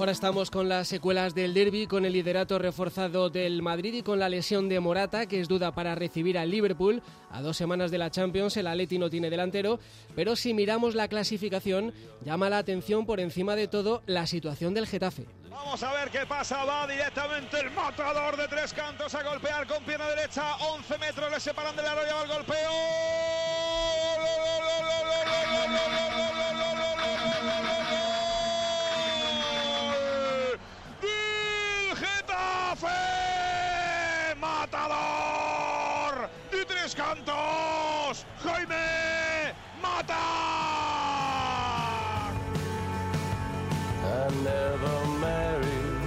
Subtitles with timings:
[0.00, 4.18] Ahora estamos con las secuelas del derby, con el liderato reforzado del Madrid y con
[4.18, 7.02] la lesión de Morata, que es duda para recibir al Liverpool.
[7.30, 9.78] A dos semanas de la Champions, el Atleti no tiene delantero,
[10.16, 11.92] pero si miramos la clasificación,
[12.24, 15.26] llama la atención por encima de todo la situación del Getafe.
[15.50, 16.64] Vamos a ver qué pasa.
[16.64, 20.56] Va directamente el matador de tres cantos a golpear con pierna derecha.
[20.76, 23.29] 11 metros le separan del arroyo al golpeo.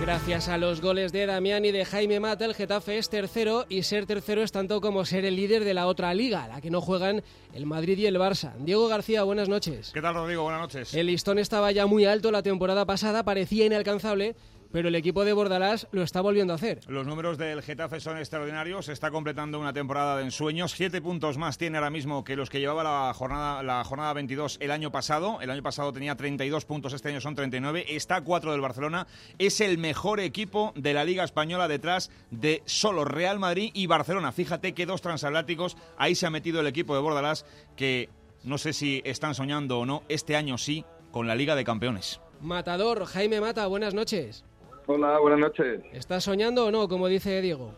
[0.04, 3.84] Gracias a los goles de Damián y de Jaime Mata, el Getafe es tercero y
[3.84, 6.82] ser tercero es tanto como ser el líder de la otra liga, la que no
[6.82, 8.52] juegan el Madrid y el Barça.
[8.60, 9.92] Diego García, buenas noches.
[9.94, 10.44] ¿Qué tal, Rodrigo?
[10.44, 10.94] Buenas noches.
[10.94, 14.36] El listón estaba ya muy alto la temporada pasada, parecía inalcanzable,
[14.74, 16.80] pero el equipo de Bordalás lo está volviendo a hacer.
[16.88, 18.90] Los números del Getafe son extraordinarios.
[18.90, 20.72] Está completando una temporada de ensueños.
[20.72, 24.58] Siete puntos más tiene ahora mismo que los que llevaba la jornada, la jornada 22
[24.60, 25.40] el año pasado.
[25.42, 27.86] El año pasado tenía 32 puntos, este año son 39.
[27.88, 29.06] Está a cuatro del Barcelona.
[29.38, 34.32] Es el mejor equipo de la Liga Española detrás de solo Real Madrid y Barcelona.
[34.32, 35.78] Fíjate que dos transatlánticos.
[35.98, 37.46] Ahí se ha metido el equipo de Bordalás
[37.78, 38.10] que
[38.44, 40.02] no sé si están soñando o no.
[40.10, 42.20] Este año sí, con la Liga de Campeones.
[42.42, 44.44] Matador, Jaime Mata, buenas noches.
[44.86, 45.82] Hola, buenas noches.
[45.94, 47.74] ¿Estás soñando o no, como dice Diego?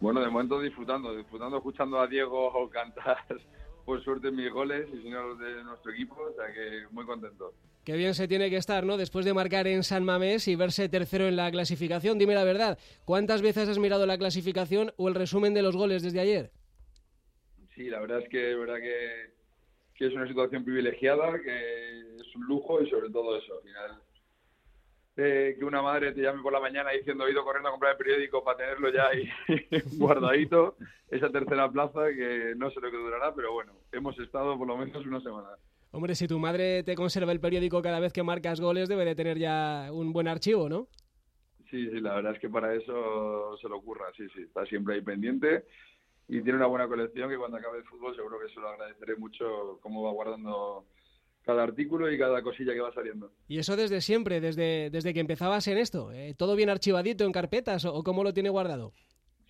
[0.00, 3.18] Bueno, de momento disfrutando, disfrutando escuchando a Diego cantar
[3.84, 7.52] por suerte mis goles y los de nuestro equipo, o sea que muy contento.
[7.84, 8.96] Qué bien se tiene que estar, ¿no?
[8.96, 12.18] Después de marcar en San Mamés y verse tercero en la clasificación.
[12.18, 16.02] Dime la verdad, ¿cuántas veces has mirado la clasificación o el resumen de los goles
[16.02, 16.50] desde ayer?
[17.74, 19.32] Sí, la verdad es que, verdad que,
[19.94, 24.02] que es una situación privilegiada, que es un lujo y sobre todo eso, al final
[25.16, 27.92] eh, que una madre te llame por la mañana diciendo he ido corriendo a comprar
[27.92, 29.28] el periódico para tenerlo ya ahí
[29.98, 30.76] guardadito,
[31.10, 34.76] esa tercera plaza que no sé lo que durará, pero bueno, hemos estado por lo
[34.76, 35.48] menos una semana.
[35.92, 39.16] Hombre, si tu madre te conserva el periódico cada vez que marcas goles, debe de
[39.16, 40.86] tener ya un buen archivo, ¿no?
[41.68, 44.94] Sí, sí, la verdad es que para eso se lo ocurra, sí, sí, está siempre
[44.94, 45.64] ahí pendiente
[46.30, 49.16] y tiene una buena colección que cuando acabe el fútbol seguro que se lo agradeceré
[49.16, 50.84] mucho cómo va guardando
[51.50, 53.32] cada artículo y cada cosilla que va saliendo.
[53.48, 56.34] Y eso desde siempre, desde, desde que empezabas en esto, ¿eh?
[56.36, 58.92] ¿todo bien archivadito en carpetas o, o cómo lo tiene guardado?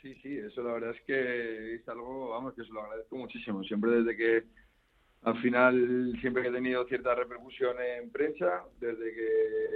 [0.01, 3.63] Sí, sí, eso la verdad es que es algo, vamos, que se lo agradezco muchísimo.
[3.65, 4.45] Siempre desde que,
[5.23, 9.27] al final, siempre que he tenido cierta repercusión en prensa, desde que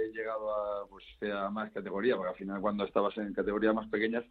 [0.01, 3.87] he llegado a, pues, a más categoría, porque al final cuando estabas en categorías más
[3.89, 4.25] pequeñas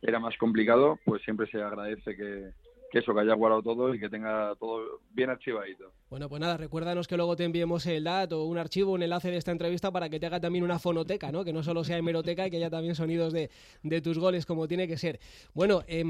[0.00, 2.50] era más complicado, pues siempre se agradece que,
[2.90, 5.92] que eso, que haya guardado todo y que tenga todo bien archivadito.
[6.08, 9.36] Bueno, pues nada, recuérdanos que luego te enviemos el dato, un archivo, un enlace de
[9.36, 11.44] esta entrevista para que te haga también una fonoteca, ¿no?
[11.44, 13.50] Que no solo sea hemeroteca y que haya también sonidos de,
[13.82, 15.20] de tus goles como tiene que ser.
[15.54, 16.04] Bueno, eh,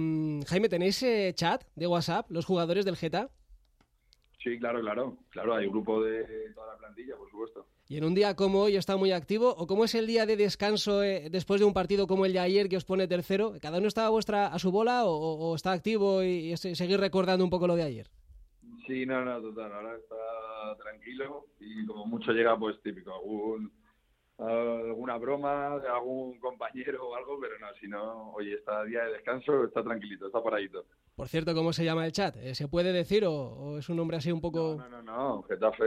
[0.46, 3.28] Jaime, ¿tenéis eh, chat de WhatsApp, los jugadores del Geta?
[4.42, 5.18] Sí, claro, claro.
[5.28, 6.24] Claro, hay grupo de
[6.54, 7.66] toda la plantilla, por supuesto.
[7.88, 10.36] Y en un día como hoy está muy activo, o cómo es el día de
[10.36, 13.78] descanso eh, después de un partido como el de ayer que os pone tercero, ¿cada
[13.78, 17.44] uno está a, vuestra, a su bola o, o está activo y, y seguir recordando
[17.44, 18.06] un poco lo de ayer?
[18.86, 23.70] Sí, no, no, total, ahora está tranquilo y como mucho llega pues típico, algún,
[24.46, 29.12] alguna broma de algún compañero o algo, pero no, si no, hoy está día de
[29.12, 30.84] descanso, está tranquilito, está paradito.
[31.14, 32.36] Por cierto, ¿cómo se llama el chat?
[32.36, 34.76] Eh, ¿Se puede decir o, o es un nombre así un poco...?
[34.78, 35.42] No, no, no, no.
[35.42, 35.84] Getafe,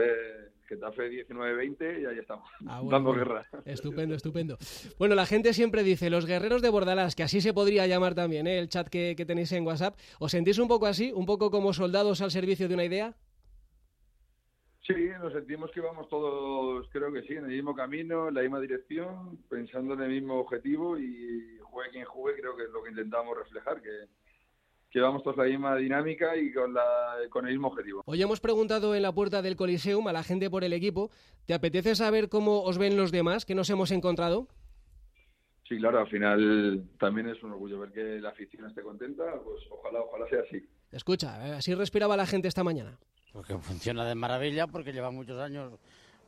[0.68, 3.24] Getafe 19-20 y ahí estamos, Ah, bueno, dando bueno.
[3.24, 3.46] guerra.
[3.64, 4.56] Estupendo, estupendo.
[4.98, 8.46] Bueno, la gente siempre dice, los guerreros de Bordalás, que así se podría llamar también,
[8.46, 8.58] ¿eh?
[8.58, 9.98] el chat que, que tenéis en WhatsApp.
[10.20, 11.10] ¿Os sentís un poco así?
[11.12, 13.14] ¿Un poco como soldados al servicio de una idea?
[14.86, 18.42] Sí, nos sentimos que vamos todos, creo que sí, en el mismo camino, en la
[18.42, 22.82] misma dirección, pensando en el mismo objetivo y juegue quien juegue, creo que es lo
[22.82, 24.08] que intentamos reflejar, que,
[24.90, 28.02] que vamos todos la misma dinámica y con, la, con el mismo objetivo.
[28.04, 31.10] Hoy hemos preguntado en la puerta del Coliseum a la gente por el equipo.
[31.46, 34.48] ¿Te apetece saber cómo os ven los demás que nos hemos encontrado?
[35.66, 39.64] Sí, claro, al final también es un orgullo ver que la afición esté contenta, pues
[39.70, 40.62] ojalá, ojalá sea así.
[40.92, 42.98] Escucha, eh, así respiraba la gente esta mañana.
[43.34, 45.74] Porque funciona de maravilla, porque lleva muchos años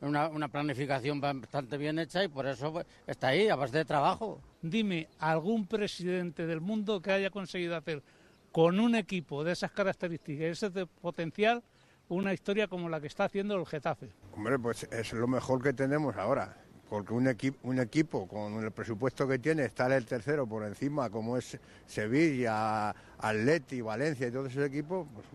[0.01, 3.85] una, una planificación bastante bien hecha y por eso pues, está ahí, a base de
[3.85, 4.39] trabajo.
[4.61, 8.03] Dime algún presidente del mundo que haya conseguido hacer
[8.51, 11.63] con un equipo de esas características, ese de potencial,
[12.09, 14.11] una historia como la que está haciendo el Getafe.
[14.33, 16.55] Hombre, pues es lo mejor que tenemos ahora,
[16.89, 21.09] porque un, equi un equipo con el presupuesto que tiene, estar el tercero por encima,
[21.09, 25.25] como es Sevilla, Atleti, Valencia y todos esos equipos, pues,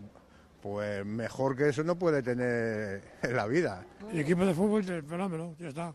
[0.63, 3.85] pues mejor que eso no puede tener en la vida.
[4.09, 5.93] El equipo de fútbol es fenómeno, ya está.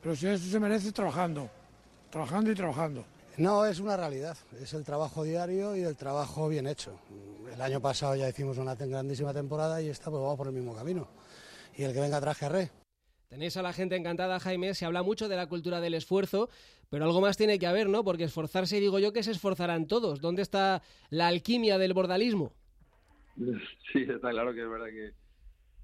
[0.00, 1.50] Pero si eso se merece trabajando,
[2.10, 3.04] trabajando y trabajando.
[3.36, 6.98] No, es una realidad, es el trabajo diario y el trabajo bien hecho.
[7.52, 10.74] El año pasado ya hicimos una grandísima temporada y esta pues vamos por el mismo
[10.74, 11.06] camino.
[11.76, 12.70] Y el que venga traje a re.
[13.28, 16.48] Tenéis a la gente encantada, Jaime, se habla mucho de la cultura del esfuerzo,
[16.88, 18.04] pero algo más tiene que haber, ¿no?
[18.04, 20.20] Porque esforzarse, digo yo, que se esforzarán todos.
[20.20, 22.52] ¿Dónde está la alquimia del bordalismo?
[23.92, 25.12] Sí, está claro que es verdad que,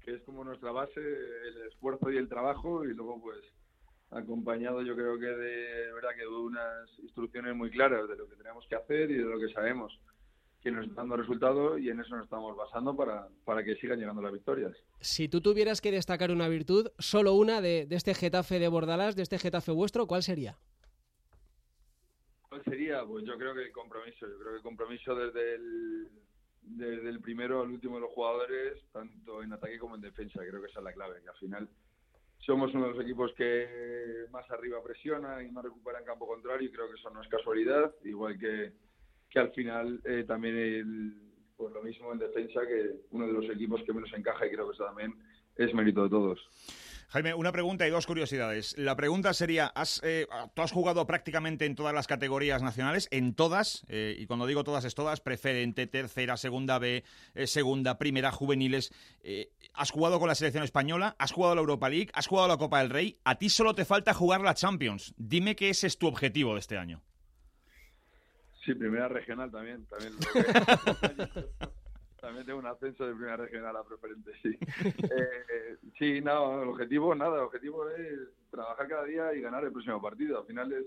[0.03, 3.39] que es como nuestra base, el esfuerzo y el trabajo, y luego pues
[4.11, 8.35] acompañado yo creo que de, verdad que de unas instrucciones muy claras de lo que
[8.35, 9.99] tenemos que hacer y de lo que sabemos
[10.61, 13.99] que nos está dando resultados y en eso nos estamos basando para, para que sigan
[13.99, 14.75] llegando las victorias.
[14.99, 19.15] Si tú tuvieras que destacar una virtud, solo una de, de este Getafe de Bordalás,
[19.15, 20.57] de este Getafe vuestro, ¿cuál sería?
[22.49, 23.05] ¿Cuál sería?
[23.05, 24.27] Pues yo creo que el compromiso.
[24.27, 26.09] Yo creo que el compromiso desde el,
[26.69, 30.41] desde el primero al último de los jugadores, tanto en ataque como en defensa.
[30.47, 31.69] Creo que esa es la clave, que al final
[32.39, 36.67] somos uno de los equipos que más arriba presiona y más recupera en campo contrario
[36.67, 38.71] y creo que eso no es casualidad, igual que,
[39.29, 41.13] que al final eh, también el,
[41.57, 44.67] pues lo mismo en defensa que uno de los equipos que menos encaja y creo
[44.67, 45.13] que eso también
[45.55, 46.39] es mérito de todos.
[47.11, 48.77] Jaime, una pregunta y dos curiosidades.
[48.77, 53.33] La pregunta sería, has, eh, tú has jugado prácticamente en todas las categorías nacionales, en
[53.33, 57.03] todas, eh, y cuando digo todas es todas, preferente, tercera, segunda B,
[57.33, 58.93] eh, segunda, primera, juveniles.
[59.73, 62.77] Has jugado con la selección española, has jugado la Europa League, has jugado la Copa
[62.79, 63.17] del Rey.
[63.23, 65.15] A ti solo te falta jugar la Champions.
[65.17, 67.01] Dime que ese es tu objetivo de este año.
[68.63, 69.87] Sí, primera regional también.
[69.87, 70.13] también
[72.21, 74.57] También tengo un ascenso de primera regional a preferente, sí.
[75.11, 78.19] eh, sí, nada, el objetivo, nada, el objetivo es
[78.51, 80.39] trabajar cada día y ganar el próximo partido.
[80.39, 80.85] Al final es,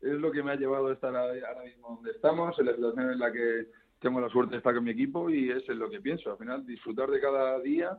[0.00, 3.10] es lo que me ha llevado a estar ahora mismo donde estamos, en la situación
[3.10, 3.66] en la que
[4.00, 6.30] tengo la suerte de estar con mi equipo y es en lo que pienso.
[6.30, 7.98] Al final, disfrutar de cada día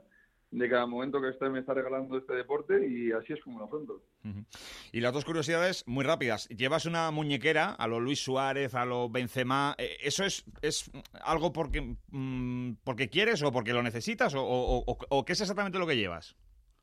[0.52, 3.66] de cada momento que este me está regalando este deporte y así es como lo
[3.66, 4.02] afronto.
[4.24, 4.46] Uh -huh.
[4.92, 6.48] Y las dos curiosidades muy rápidas.
[6.50, 9.76] Llevas una muñequera a lo Luis Suárez, a lo Benzema.
[9.78, 10.92] ¿Eso es, es
[11.24, 15.42] algo porque, mmm, porque quieres o porque lo necesitas o, o, o, o, qué es
[15.42, 16.36] exactamente lo que llevas?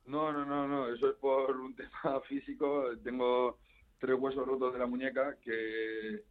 [0.07, 0.89] No, no, no, no.
[0.89, 2.85] Eso es por un tema físico.
[3.05, 3.59] Tengo
[3.99, 6.23] tres huesos rotos de la muñeca que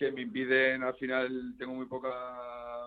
[0.00, 2.08] que me impiden, al final tengo muy poca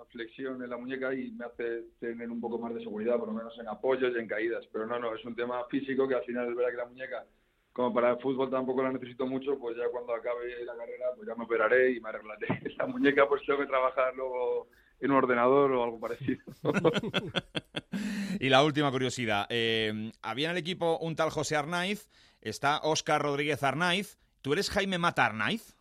[0.09, 3.35] flexión en la muñeca y me hace tener un poco más de seguridad, por lo
[3.35, 4.65] menos en apoyos y en caídas.
[4.73, 7.23] Pero no, no, es un tema físico que al final es verdad que la muñeca,
[7.71, 11.27] como para el fútbol tampoco la necesito mucho, pues ya cuando acabe la carrera, pues
[11.27, 12.47] ya me operaré y me arreglaré.
[12.79, 14.69] La muñeca pues tengo que trabajar luego
[14.99, 16.41] en un ordenador o algo parecido.
[18.39, 22.09] y la última curiosidad, eh, había en el equipo un tal José Arnaiz,
[22.41, 25.75] está Óscar Rodríguez Arnaiz, ¿tú eres Jaime Mata Arnaiz?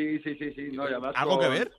[0.00, 0.72] Sí, sí, sí, sí.
[0.72, 1.72] No, además ¿Algo con, que ver?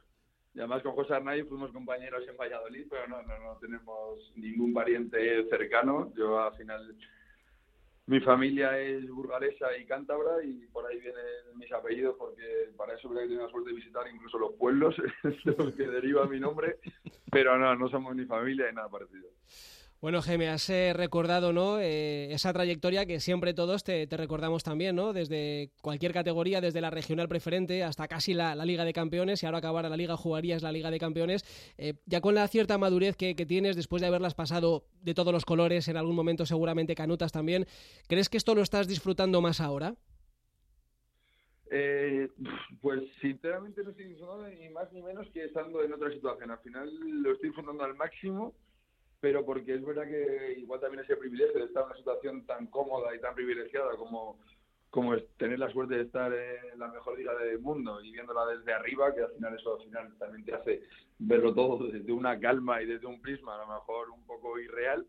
[0.53, 4.73] Y además con José Arnaiz fuimos compañeros en Valladolid, pero no, no, no tenemos ningún
[4.73, 6.13] pariente cercano.
[6.15, 6.95] Yo al final,
[8.05, 11.23] mi familia es burgalesa y cántabra y por ahí vienen
[11.55, 15.55] mis apellidos porque para eso he tenido la suerte de visitar incluso los pueblos de
[15.57, 16.77] los que deriva mi nombre,
[17.31, 19.29] pero no, no somos ni familia ni nada parecido.
[20.01, 21.79] Bueno, Jaime, has eh, recordado ¿no?
[21.79, 25.13] Eh, esa trayectoria que siempre todos te, te, recordamos también, ¿no?
[25.13, 29.45] Desde cualquier categoría, desde la regional preferente hasta casi la, la Liga de Campeones y
[29.45, 31.43] ahora acabar la Liga jugarías la Liga de Campeones.
[31.77, 35.31] Eh, ya con la cierta madurez que, que, tienes después de haberlas pasado de todos
[35.31, 37.67] los colores, en algún momento seguramente canutas también,
[38.07, 39.93] ¿crees que esto lo estás disfrutando más ahora?
[42.81, 46.49] Pues sinceramente no estoy disfrutando ni más ni menos que estando en otra situación.
[46.49, 46.89] Al final
[47.21, 48.55] lo estoy disfrutando al máximo
[49.21, 52.67] pero porque es verdad que igual también ese privilegio de estar en una situación tan
[52.67, 54.39] cómoda y tan privilegiada como,
[54.89, 58.47] como es tener la suerte de estar en la mejor liga del mundo y viéndola
[58.47, 60.81] desde arriba, que al final eso al final también te hace
[61.19, 65.05] verlo todo desde una calma y desde un prisma, a lo mejor un poco irreal,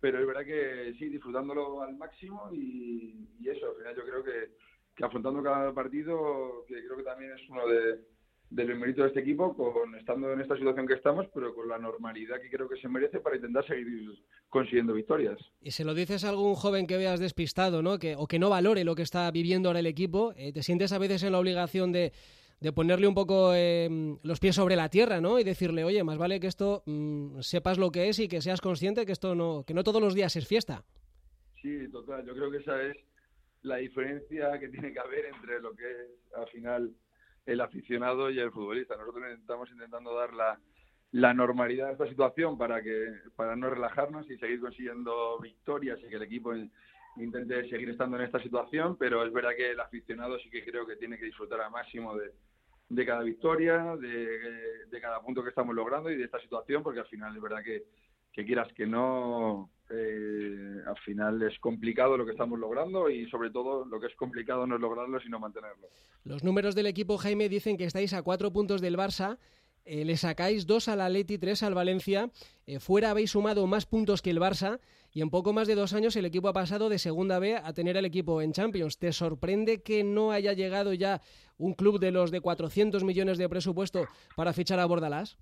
[0.00, 4.22] pero es verdad que sí, disfrutándolo al máximo y, y eso, al final yo creo
[4.22, 4.50] que,
[4.94, 8.00] que afrontando cada partido, que creo que también es uno de
[8.50, 11.78] del mérito de este equipo, con estando en esta situación que estamos, pero con la
[11.78, 15.38] normalidad que creo que se merece para intentar seguir consiguiendo victorias.
[15.60, 17.98] Y se lo dices a algún joven que veas despistado, ¿no?
[17.98, 20.92] Que, o que no valore lo que está viviendo ahora el equipo, eh, te sientes
[20.92, 22.12] a veces en la obligación de,
[22.60, 23.88] de ponerle un poco eh,
[24.22, 25.38] los pies sobre la tierra, ¿no?
[25.40, 28.60] Y decirle, oye, más vale que esto mmm, sepas lo que es y que seas
[28.60, 30.84] consciente que esto no, que no todos los días es fiesta.
[31.60, 32.24] Sí, total.
[32.24, 32.96] Yo creo que esa es
[33.62, 36.92] la diferencia que tiene que haber entre lo que es al final
[37.46, 38.96] el aficionado y el futbolista.
[38.96, 40.58] Nosotros estamos intentando dar la,
[41.12, 46.08] la normalidad a esta situación para que para no relajarnos y seguir consiguiendo victorias y
[46.08, 46.52] que el equipo
[47.16, 50.86] intente seguir estando en esta situación, pero es verdad que el aficionado sí que creo
[50.86, 52.32] que tiene que disfrutar al máximo de,
[52.88, 57.00] de cada victoria, de, de, cada punto que estamos logrando y de esta situación, porque
[57.00, 57.84] al final es verdad que,
[58.32, 63.50] que quieras que no, eh, al final es complicado lo que estamos logrando y sobre
[63.50, 65.88] todo lo que es complicado no es lograrlo sino mantenerlo.
[66.24, 69.38] Los números del equipo Jaime dicen que estáis a cuatro puntos del Barça.
[69.84, 72.30] Eh, le sacáis dos al Atleti, tres al Valencia.
[72.66, 74.80] Eh, fuera habéis sumado más puntos que el Barça
[75.12, 77.72] y en poco más de dos años el equipo ha pasado de Segunda B a
[77.72, 78.98] tener al equipo en Champions.
[78.98, 81.20] ¿Te sorprende que no haya llegado ya
[81.58, 85.38] un club de los de 400 millones de presupuesto para fichar a Bordalás?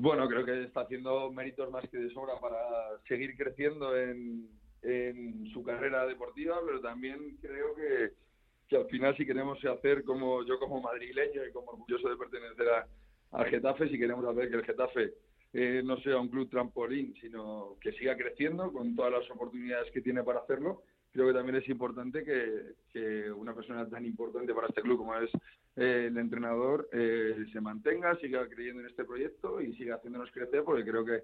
[0.00, 2.56] Bueno, creo que está haciendo méritos más que de sobra para
[3.08, 4.48] seguir creciendo en,
[5.52, 8.12] su carrera deportiva, pero también creo que,
[8.68, 12.68] que, al final si queremos hacer como yo como madrileño y como orgulloso de pertenecer
[12.68, 12.86] a,
[13.32, 15.14] al Getafe, si queremos hacer que el Getafe
[15.52, 20.00] eh, no sea un club trampolín, sino que siga creciendo con todas las oportunidades que
[20.00, 24.68] tiene para hacerlo, creo que también es importante que, que una persona tan importante para
[24.68, 25.30] este club como es
[25.78, 30.64] eh, el entrenador eh, se mantenga, siga creyendo en este proyecto y siga haciéndonos crecer,
[30.64, 31.22] porque creo que,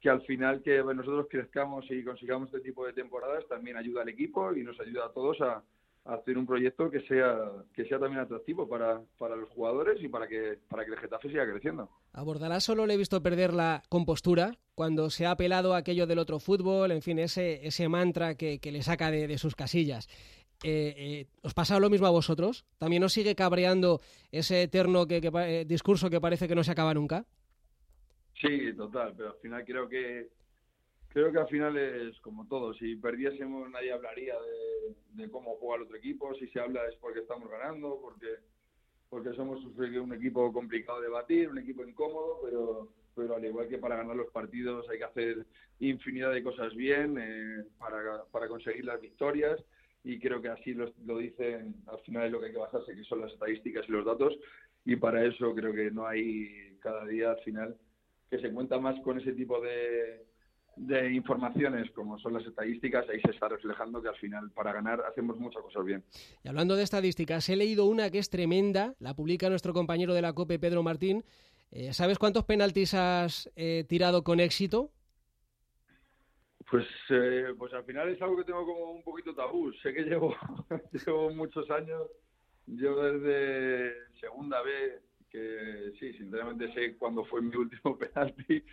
[0.00, 4.08] que al final que nosotros crezcamos y consigamos este tipo de temporadas también ayuda al
[4.08, 5.62] equipo y nos ayuda a todos a,
[6.04, 10.28] hacer un proyecto que sea que sea también atractivo para, para los jugadores y para
[10.28, 11.90] que para que el Getafe siga creciendo.
[12.12, 16.20] A solo le he visto perder la compostura cuando se ha apelado a aquello del
[16.20, 20.08] otro fútbol, en fin, ese, ese mantra que, que le saca de, de sus casillas.
[20.62, 22.64] Eh, eh, ¿Os pasa lo mismo a vosotros?
[22.78, 24.00] ¿También os sigue cabreando
[24.32, 27.26] ese eterno que, eh, discurso que parece que no se acaba nunca?
[28.40, 30.28] Sí, total, pero al final creo que
[31.08, 32.74] creo que al final es como todo.
[32.74, 34.34] Si perdiésemos nadie hablaría
[35.14, 36.34] de, cómo juega el otro equipo.
[36.34, 38.26] Si se habla es porque estamos ganando, porque
[39.08, 43.78] porque somos un equipo complicado de batir, un equipo incómodo, pero pero al igual que
[43.78, 45.46] para ganar los partidos hay que hacer
[45.80, 47.14] infinidad de cosas bien
[47.78, 49.58] para, para conseguir las victorias
[50.06, 53.02] y creo que así lo, dicen al final es lo que hay que basarse, que
[53.02, 54.38] son las estadísticas y los datos
[54.84, 57.76] y para eso creo que no hay cada día al final
[58.30, 60.24] que se cuenta más con ese tipo de,
[60.76, 65.02] de informaciones como son las estadísticas, ahí se está reflejando que al final para ganar
[65.10, 66.04] hacemos muchas cosas bien.
[66.44, 70.22] Y hablando de estadísticas, he leído una que es tremenda, la publica nuestro compañero de
[70.22, 71.24] la COPE, Pedro Martín.
[71.72, 74.92] Eh, ¿Sabes cuántos penaltis has eh, tirado con éxito?
[76.70, 79.72] Pues, eh, pues al final es algo que tengo como un poquito tabú.
[79.74, 80.34] Sé que llevo,
[81.06, 82.08] llevo muchos años,
[82.66, 88.64] yo desde segunda vez, que sí, sinceramente sé cuándo fue mi último penalti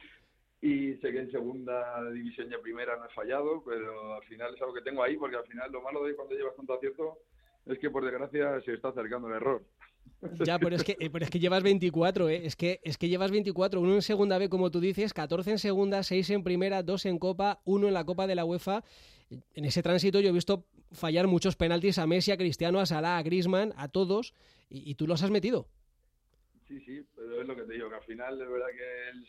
[0.62, 4.62] y sé que en segunda división y primera no he fallado, pero al final es
[4.62, 7.20] algo que tengo ahí porque al final lo malo de cuando llevas tanto acierto
[7.66, 9.62] es que por desgracia se está acercando el error.
[10.46, 12.46] Ya, pero es que, eh, pero es que llevas 24, ¿eh?
[12.46, 15.60] Es que, es que llevas 24, uno en segunda B, como tú dices, 14 en
[15.60, 18.84] segunda, 6 en primera, 2 en Copa, 1 en la Copa de la UEFA.
[19.54, 23.18] En ese tránsito yo he visto fallar muchos penaltis a Messi, a Cristiano, a Salah,
[23.18, 24.34] a Griezmann, a todos,
[24.70, 25.68] y, tú los has metido.
[26.68, 29.28] Sí, sí, pero es lo que te digo, que al final es verdad que es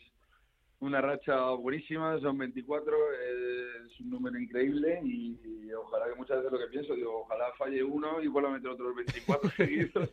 [0.79, 5.37] una racha buenísima, son 24, es un número increíble y,
[5.73, 8.69] ojalá que muchas veces lo que pienso, digo, ojalá falle uno y vuelva a meter
[8.69, 10.09] otros 24 seguidos.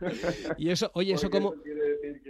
[0.58, 1.54] y eso, oye, eso como...
[1.62, 2.22] quiere decir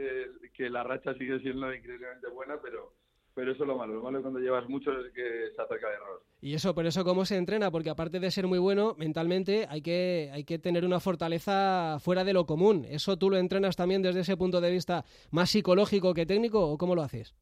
[0.53, 2.93] que, la racha sigue siendo increíblemente buena, pero
[3.35, 3.95] pero eso es lo malo.
[3.95, 6.23] Lo malo es cuando llevas mucho es que se acerca de error.
[6.41, 9.83] Y eso, pero eso cómo se entrena, porque aparte de ser muy bueno, mentalmente hay
[9.83, 12.87] que, hay que tener una fortaleza fuera de lo común.
[12.89, 16.79] ¿Eso tú lo entrenas también desde ese punto de vista más psicológico que técnico o
[16.79, 17.35] cómo lo haces?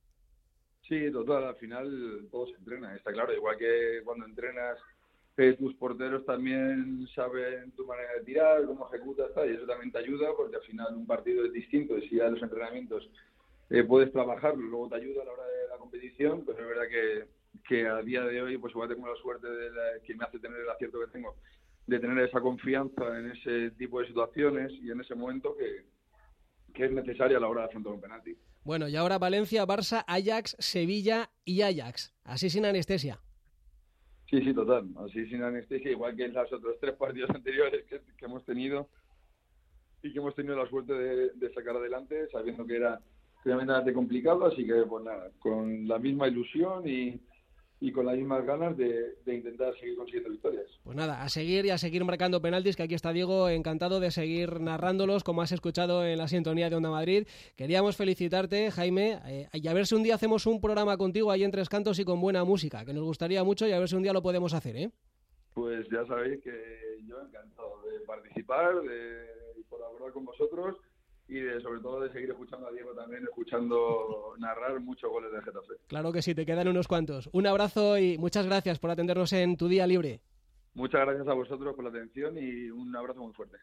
[0.89, 4.79] Sí, total, al final todo se entrena, está claro, igual que cuando entrenas
[5.37, 9.99] eh, tus porteros también saben tu manera de tirar, cómo ejecutas, y eso también te
[9.99, 13.09] ayuda porque al final un partido es distinto y si ya los entrenamientos
[13.71, 16.89] eh, puedes trabajarlo, luego te ayuda a la hora de la competición, pero es verdad
[16.91, 17.25] que,
[17.67, 19.71] que a día de hoy pues igual tengo la suerte de
[20.05, 21.37] que me hace tener el acierto que tengo
[21.87, 25.87] de tener esa confianza en ese tipo de situaciones y en ese momento que,
[26.75, 28.37] que es necesaria a la hora de afrontar un penalti.
[28.65, 32.15] Bueno, y ahora Valencia, Barça, Ajax, Sevilla y Ajax.
[32.23, 33.19] Así sin anestesia.
[34.33, 34.89] Sí, sí, total.
[35.05, 38.89] Así sin anestesia, igual que en los otros tres partidos anteriores que, hemos tenido
[40.03, 42.99] y que hemos tenido la suerte de, sacar adelante, sabiendo que era
[43.45, 44.47] tremendamente complicado.
[44.47, 47.21] Así que, pues nada, con la misma ilusión y,
[47.83, 50.67] y con las mismas ganas de, intentar seguir consiguiendo victorias.
[50.85, 54.13] Pues nada, a seguir y a seguir marcando penaltis, que aquí está Diego, encantado de
[54.13, 57.27] seguir narrándolos, como has escuchado en la sintonía de Onda Madrid.
[57.57, 61.43] Queríamos felicitarte, Jaime, eh, y a ver si un día hacemos un programa contigo ahí
[61.43, 63.97] en Tres Cantos y con buena música, que nos gustaría mucho y a ver si
[63.97, 64.91] un día lo podemos hacer, ¿eh?
[65.53, 69.27] Pues ya sabéis que yo encantado de participar, de
[69.69, 70.77] colaborar con vosotros
[71.29, 75.75] y sobre todo de seguir escuchando a Diego también, escuchando narrar muchos goles de Getafe.
[75.87, 77.29] Claro que sí, te quedan unos cuantos.
[77.33, 80.21] Un abrazo y muchas gracias por atendernos en tu día libre.
[80.75, 83.59] Muchas gracias a vosotros por la atención y un abrazo muy fuerte.